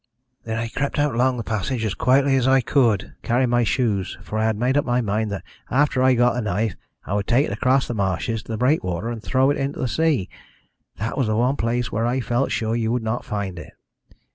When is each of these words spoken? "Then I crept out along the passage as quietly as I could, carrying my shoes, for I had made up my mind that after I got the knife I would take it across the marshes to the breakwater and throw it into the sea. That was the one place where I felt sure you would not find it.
"Then 0.45 0.57
I 0.57 0.67
crept 0.67 0.97
out 0.97 1.13
along 1.13 1.37
the 1.37 1.43
passage 1.43 1.85
as 1.85 1.93
quietly 1.93 2.35
as 2.35 2.47
I 2.47 2.59
could, 2.59 3.13
carrying 3.21 3.51
my 3.51 3.63
shoes, 3.63 4.17
for 4.23 4.39
I 4.39 4.45
had 4.45 4.57
made 4.57 4.75
up 4.75 4.83
my 4.83 4.99
mind 4.99 5.29
that 5.31 5.43
after 5.69 6.01
I 6.01 6.15
got 6.15 6.33
the 6.33 6.41
knife 6.41 6.75
I 7.05 7.13
would 7.13 7.27
take 7.27 7.45
it 7.45 7.51
across 7.53 7.87
the 7.87 7.93
marshes 7.93 8.41
to 8.41 8.51
the 8.51 8.57
breakwater 8.57 9.09
and 9.09 9.21
throw 9.21 9.51
it 9.51 9.57
into 9.57 9.77
the 9.79 9.87
sea. 9.87 10.27
That 10.95 11.19
was 11.19 11.27
the 11.27 11.35
one 11.37 11.55
place 11.55 11.91
where 11.91 12.07
I 12.07 12.19
felt 12.19 12.51
sure 12.51 12.75
you 12.75 12.91
would 12.91 13.03
not 13.03 13.23
find 13.25 13.59
it. 13.59 13.73